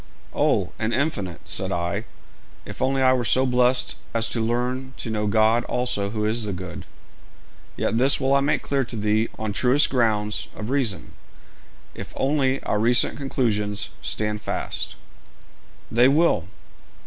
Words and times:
'Oh, 0.33 0.71
an 0.79 0.93
infinite,' 0.93 1.47
said 1.47 1.71
I, 1.71 2.05
'if 2.65 2.81
only 2.81 3.03
I 3.03 3.13
were 3.13 3.23
so 3.23 3.45
blest 3.45 3.97
as 4.15 4.27
to 4.29 4.41
learn 4.43 4.95
to 4.97 5.11
know 5.11 5.27
God 5.27 5.63
also 5.65 6.09
who 6.09 6.25
is 6.25 6.43
the 6.45 6.53
good.' 6.53 6.87
'Yet 7.77 7.97
this 7.97 8.19
will 8.19 8.33
I 8.33 8.39
make 8.39 8.63
clear 8.63 8.83
to 8.83 8.95
thee 8.95 9.29
on 9.37 9.53
truest 9.53 9.91
grounds 9.91 10.47
of 10.55 10.71
reason, 10.71 11.11
if 11.93 12.13
only 12.17 12.63
our 12.63 12.79
recent 12.79 13.15
conclusions 13.19 13.89
stand 14.01 14.41
fast.' 14.41 14.95
'They 15.91 16.07
will.' 16.07 16.47